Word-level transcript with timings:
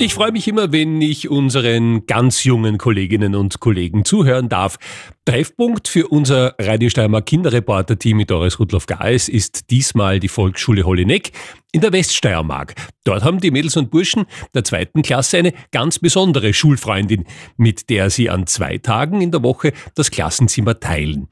Ich 0.00 0.14
freue 0.14 0.30
mich 0.30 0.46
immer, 0.46 0.70
wenn 0.70 1.02
ich 1.02 1.28
unseren 1.28 2.06
ganz 2.06 2.44
jungen 2.44 2.78
Kolleginnen 2.78 3.34
und 3.34 3.58
Kollegen 3.58 4.04
zuhören 4.04 4.48
darf. 4.48 4.78
Treffpunkt 5.24 5.88
für 5.88 6.06
unser 6.06 6.54
Radio 6.60 6.88
Steiermark 6.88 7.26
Kinderreporter-Team 7.26 8.18
mit 8.18 8.30
Doris 8.30 8.60
Rudloff-Geis 8.60 9.28
ist 9.28 9.70
diesmal 9.70 10.20
die 10.20 10.28
Volksschule 10.28 10.84
Holleneck 10.84 11.32
in 11.72 11.80
der 11.80 11.92
Weststeiermark. 11.92 12.74
Dort 13.02 13.24
haben 13.24 13.40
die 13.40 13.50
Mädels 13.50 13.76
und 13.76 13.90
Burschen 13.90 14.26
der 14.54 14.62
zweiten 14.62 15.02
Klasse 15.02 15.38
eine 15.38 15.52
ganz 15.72 15.98
besondere 15.98 16.54
Schulfreundin, 16.54 17.24
mit 17.56 17.90
der 17.90 18.08
sie 18.10 18.30
an 18.30 18.46
zwei 18.46 18.78
Tagen 18.78 19.20
in 19.20 19.32
der 19.32 19.42
Woche 19.42 19.72
das 19.96 20.12
Klassenzimmer 20.12 20.78
teilen. 20.78 21.26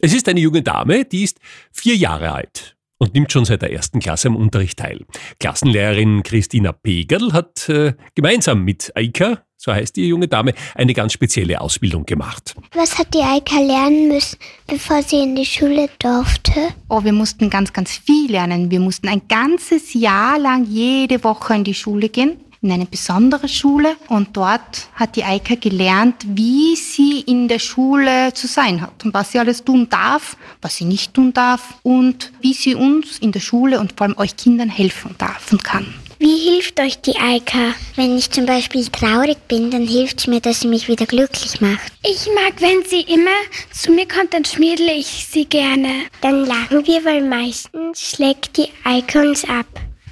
Es 0.00 0.14
ist 0.14 0.30
eine 0.30 0.40
junge 0.40 0.62
Dame, 0.62 1.04
die 1.04 1.24
ist 1.24 1.40
vier 1.72 1.94
Jahre 1.94 2.32
alt 2.32 2.77
und 2.98 3.14
nimmt 3.14 3.32
schon 3.32 3.44
seit 3.44 3.62
der 3.62 3.72
ersten 3.72 4.00
Klasse 4.00 4.28
am 4.28 4.36
Unterricht 4.36 4.78
teil. 4.78 5.04
Klassenlehrerin 5.40 6.22
Christina 6.22 6.72
Pegerl 6.72 7.32
hat 7.32 7.68
äh, 7.68 7.94
gemeinsam 8.14 8.64
mit 8.64 8.92
Eika, 8.94 9.42
so 9.56 9.72
heißt 9.72 9.96
die 9.96 10.06
junge 10.06 10.28
Dame, 10.28 10.54
eine 10.74 10.94
ganz 10.94 11.12
spezielle 11.12 11.60
Ausbildung 11.60 12.04
gemacht. 12.04 12.54
Was 12.74 12.98
hat 12.98 13.14
die 13.14 13.22
Eika 13.22 13.58
lernen 13.60 14.08
müssen, 14.08 14.38
bevor 14.66 15.02
sie 15.02 15.22
in 15.22 15.36
die 15.36 15.46
Schule 15.46 15.88
durfte? 15.98 16.68
Oh, 16.88 17.02
wir 17.04 17.12
mussten 17.12 17.50
ganz, 17.50 17.72
ganz 17.72 17.96
viel 17.96 18.30
lernen. 18.30 18.70
Wir 18.70 18.80
mussten 18.80 19.08
ein 19.08 19.22
ganzes 19.28 19.94
Jahr 19.94 20.38
lang 20.38 20.64
jede 20.64 21.24
Woche 21.24 21.54
in 21.54 21.64
die 21.64 21.74
Schule 21.74 22.08
gehen 22.08 22.38
in 22.60 22.72
eine 22.72 22.86
besondere 22.86 23.48
Schule 23.48 23.96
und 24.08 24.36
dort 24.36 24.88
hat 24.94 25.16
die 25.16 25.24
Eika 25.24 25.54
gelernt, 25.54 26.16
wie 26.26 26.74
sie 26.74 27.20
in 27.20 27.48
der 27.48 27.60
Schule 27.60 28.32
zu 28.34 28.46
sein 28.46 28.80
hat 28.80 29.04
und 29.04 29.14
was 29.14 29.32
sie 29.32 29.38
alles 29.38 29.64
tun 29.64 29.88
darf, 29.88 30.36
was 30.60 30.76
sie 30.76 30.84
nicht 30.84 31.14
tun 31.14 31.32
darf 31.32 31.74
und 31.82 32.32
wie 32.40 32.54
sie 32.54 32.74
uns 32.74 33.18
in 33.18 33.32
der 33.32 33.40
Schule 33.40 33.78
und 33.78 33.94
vor 33.96 34.06
allem 34.06 34.18
euch 34.18 34.36
Kindern 34.36 34.68
helfen 34.68 35.14
darf 35.18 35.52
und 35.52 35.62
kann. 35.62 35.94
Wie 36.20 36.50
hilft 36.50 36.80
euch 36.80 37.00
die 37.00 37.16
Eika? 37.16 37.74
Wenn 37.94 38.18
ich 38.18 38.32
zum 38.32 38.44
Beispiel 38.44 38.84
traurig 38.88 39.38
bin, 39.46 39.70
dann 39.70 39.86
hilft 39.86 40.18
es 40.18 40.26
mir, 40.26 40.40
dass 40.40 40.60
sie 40.60 40.66
mich 40.66 40.88
wieder 40.88 41.06
glücklich 41.06 41.60
macht. 41.60 41.92
Ich 42.02 42.26
mag, 42.34 42.60
wenn 42.60 42.84
sie 42.84 43.02
immer 43.02 43.30
zu 43.72 43.92
mir 43.92 44.08
kommt, 44.08 44.34
dann 44.34 44.44
schmiedle 44.44 44.92
ich 44.94 45.28
sie 45.30 45.44
gerne. 45.44 45.90
Dann 46.20 46.44
lachen 46.44 46.84
wir, 46.84 47.04
weil 47.04 47.22
meistens 47.22 48.00
schlägt 48.00 48.56
die 48.56 48.68
Eika 48.82 49.20
uns 49.20 49.44
ab 49.44 49.66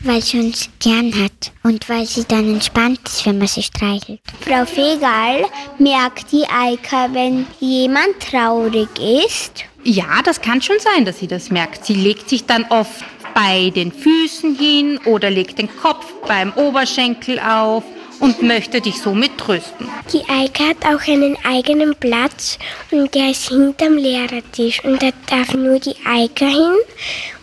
weil 0.06 0.22
sie 0.22 0.38
uns 0.38 0.68
gern 0.80 1.12
hat 1.14 1.52
und 1.62 1.88
weil 1.88 2.06
sie 2.06 2.24
dann 2.24 2.48
entspannt 2.48 3.00
ist, 3.04 3.26
wenn 3.26 3.38
man 3.38 3.46
sie 3.46 3.62
streichelt. 3.62 4.20
Frau 4.40 4.64
Fegal 4.64 5.44
merkt 5.78 6.32
die 6.32 6.44
Eika, 6.44 7.08
wenn 7.12 7.46
jemand 7.60 8.20
traurig 8.20 8.88
ist. 8.98 9.64
Ja, 9.84 10.22
das 10.24 10.40
kann 10.40 10.60
schon 10.62 10.78
sein, 10.80 11.04
dass 11.04 11.18
sie 11.18 11.26
das 11.26 11.50
merkt. 11.50 11.84
Sie 11.84 11.94
legt 11.94 12.28
sich 12.28 12.44
dann 12.44 12.64
oft 12.70 13.04
bei 13.34 13.70
den 13.70 13.92
Füßen 13.92 14.56
hin 14.56 14.98
oder 15.04 15.30
legt 15.30 15.58
den 15.58 15.68
Kopf 15.76 16.06
beim 16.26 16.52
Oberschenkel 16.54 17.38
auf 17.38 17.84
und 18.20 18.42
möchte 18.42 18.80
dich 18.80 19.00
somit 19.00 19.36
trösten. 19.38 19.88
Die 20.12 20.22
Eike 20.28 20.68
hat 20.68 20.84
auch 20.84 21.06
einen 21.08 21.36
eigenen 21.44 21.94
Platz 21.94 22.58
und 22.90 23.14
der 23.14 23.30
ist 23.30 23.48
hinterm 23.48 23.96
Lehrertisch 23.96 24.84
und 24.84 25.02
da 25.02 25.10
darf 25.28 25.54
nur 25.54 25.78
die 25.78 25.96
Eike 26.04 26.46
hin 26.46 26.74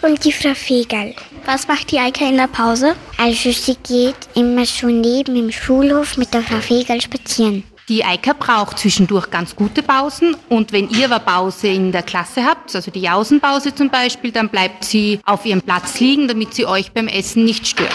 und 0.02 0.24
die 0.24 0.32
Frau 0.32 0.54
Fegal. 0.54 1.14
Was 1.46 1.68
macht 1.68 1.92
die 1.92 2.00
Eike 2.00 2.26
in 2.26 2.38
der 2.38 2.48
Pause? 2.48 2.96
Also 3.18 3.52
sie 3.52 3.76
geht 3.76 4.16
immer 4.36 4.66
so 4.66 4.88
neben 4.88 5.36
im 5.36 5.52
Schulhof 5.52 6.18
mit 6.18 6.34
der 6.34 6.42
Frau 6.42 6.60
Fegal 6.60 7.02
spazieren. 7.02 7.64
Die 7.90 8.06
Eika 8.06 8.32
braucht 8.32 8.80
zwischendurch 8.80 9.30
ganz 9.30 9.56
gute 9.58 9.84
Pausen 9.84 10.38
und 10.48 10.72
wenn 10.72 10.90
ihr 10.90 11.12
aber 11.12 11.20
Pause 11.20 11.68
in 11.68 11.92
der 11.92 12.04
Klasse 12.04 12.46
habt, 12.46 12.74
also 12.74 12.92
die 12.92 13.02
Jausenpause 13.02 13.76
zum 13.76 13.90
Beispiel, 13.90 14.32
dann 14.32 14.48
bleibt 14.48 14.86
sie 14.86 15.20
auf 15.26 15.46
ihrem 15.46 15.62
Platz 15.62 16.00
liegen, 16.00 16.30
damit 16.30 16.54
sie 16.54 16.66
euch 16.66 16.94
beim 16.94 17.10
Essen 17.10 17.44
nicht 17.44 17.68
stört. 17.68 17.92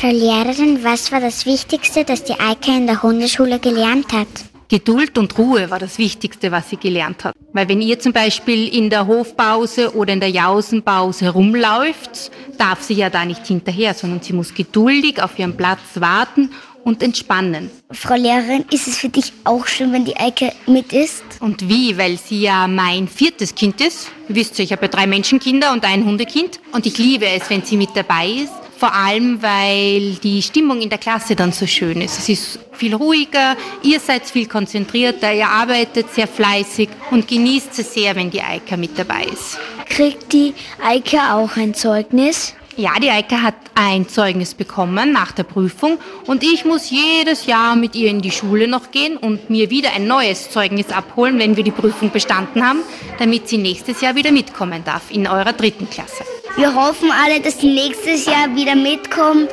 Frau 0.00 0.10
Lehrerin, 0.12 0.84
was 0.84 1.10
war 1.10 1.18
das 1.18 1.44
Wichtigste, 1.44 2.04
das 2.04 2.22
die 2.22 2.38
Eike 2.38 2.70
in 2.70 2.86
der 2.86 3.02
Hundeschule 3.02 3.58
gelernt 3.58 4.12
hat? 4.12 4.28
Geduld 4.68 5.18
und 5.18 5.36
Ruhe 5.36 5.72
war 5.72 5.80
das 5.80 5.98
Wichtigste, 5.98 6.52
was 6.52 6.70
sie 6.70 6.76
gelernt 6.76 7.24
hat. 7.24 7.34
Weil 7.52 7.68
wenn 7.68 7.82
ihr 7.82 7.98
zum 7.98 8.12
Beispiel 8.12 8.68
in 8.68 8.90
der 8.90 9.08
Hofpause 9.08 9.96
oder 9.96 10.12
in 10.12 10.20
der 10.20 10.30
Jausenpause 10.30 11.30
rumläuft, 11.30 12.30
darf 12.58 12.80
sie 12.80 12.94
ja 12.94 13.10
da 13.10 13.24
nicht 13.24 13.44
hinterher, 13.44 13.92
sondern 13.92 14.22
sie 14.22 14.34
muss 14.34 14.54
geduldig 14.54 15.20
auf 15.20 15.36
ihren 15.36 15.56
Platz 15.56 15.80
warten 15.94 16.52
und 16.84 17.02
entspannen. 17.02 17.68
Frau 17.90 18.14
Lehrerin, 18.14 18.66
ist 18.70 18.86
es 18.86 18.98
für 18.98 19.08
dich 19.08 19.32
auch 19.42 19.66
schön, 19.66 19.92
wenn 19.92 20.04
die 20.04 20.16
Eike 20.16 20.52
mit 20.68 20.92
ist? 20.92 21.24
Und 21.40 21.68
wie? 21.68 21.98
Weil 21.98 22.18
sie 22.18 22.42
ja 22.42 22.68
mein 22.68 23.08
viertes 23.08 23.52
Kind 23.52 23.80
ist. 23.80 24.12
Wisst 24.28 24.60
ihr, 24.60 24.64
ich 24.64 24.70
habe 24.70 24.82
ja 24.82 24.88
drei 24.88 25.08
Menschenkinder 25.08 25.72
und 25.72 25.84
ein 25.84 26.04
Hundekind. 26.04 26.60
Und 26.70 26.86
ich 26.86 26.98
liebe 26.98 27.26
es, 27.26 27.50
wenn 27.50 27.64
sie 27.64 27.76
mit 27.76 27.96
dabei 27.96 28.28
ist. 28.28 28.67
Vor 28.78 28.94
allem, 28.94 29.42
weil 29.42 30.12
die 30.22 30.40
Stimmung 30.40 30.80
in 30.80 30.88
der 30.88 30.98
Klasse 30.98 31.34
dann 31.34 31.50
so 31.50 31.66
schön 31.66 32.00
ist. 32.00 32.16
Es 32.16 32.28
ist 32.28 32.60
viel 32.70 32.94
ruhiger, 32.94 33.56
ihr 33.82 33.98
seid 33.98 34.24
viel 34.24 34.46
konzentrierter, 34.46 35.32
ihr 35.34 35.48
arbeitet 35.48 36.14
sehr 36.14 36.28
fleißig 36.28 36.88
und 37.10 37.26
genießt 37.26 37.76
es 37.76 37.92
sehr, 37.92 38.14
wenn 38.14 38.30
die 38.30 38.40
Eika 38.40 38.76
mit 38.76 38.96
dabei 38.96 39.24
ist. 39.24 39.58
Kriegt 39.88 40.32
die 40.32 40.54
Eika 40.80 41.34
auch 41.34 41.56
ein 41.56 41.74
Zeugnis? 41.74 42.54
Ja, 42.76 42.92
die 43.02 43.10
Eika 43.10 43.42
hat 43.42 43.56
ein 43.74 44.08
Zeugnis 44.08 44.54
bekommen 44.54 45.10
nach 45.10 45.32
der 45.32 45.42
Prüfung 45.42 45.98
und 46.26 46.44
ich 46.44 46.64
muss 46.64 46.88
jedes 46.88 47.46
Jahr 47.46 47.74
mit 47.74 47.96
ihr 47.96 48.08
in 48.08 48.20
die 48.20 48.30
Schule 48.30 48.68
noch 48.68 48.92
gehen 48.92 49.16
und 49.16 49.50
mir 49.50 49.70
wieder 49.70 49.92
ein 49.96 50.06
neues 50.06 50.52
Zeugnis 50.52 50.90
abholen, 50.90 51.40
wenn 51.40 51.56
wir 51.56 51.64
die 51.64 51.72
Prüfung 51.72 52.12
bestanden 52.12 52.64
haben, 52.64 52.84
damit 53.18 53.48
sie 53.48 53.58
nächstes 53.58 54.00
Jahr 54.00 54.14
wieder 54.14 54.30
mitkommen 54.30 54.84
darf 54.84 55.10
in 55.10 55.26
eurer 55.26 55.52
dritten 55.52 55.90
Klasse. 55.90 56.22
Wir 56.58 56.74
hoffen 56.74 57.12
alle, 57.12 57.40
dass 57.40 57.60
sie 57.60 57.72
nächstes 57.72 58.26
Jahr 58.26 58.52
wieder 58.56 58.74
mitkommt, 58.74 59.48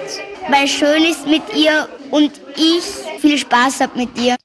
weil 0.50 0.68
schön 0.68 1.04
ist 1.04 1.28
mit 1.28 1.44
ihr 1.56 1.88
und 2.10 2.32
ich 2.56 2.84
viel 3.22 3.38
Spaß 3.38 3.82
habe 3.82 3.96
mit 3.96 4.18
ihr. 4.18 4.36